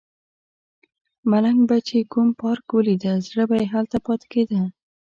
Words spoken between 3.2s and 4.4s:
زړه به یې هلته پاتې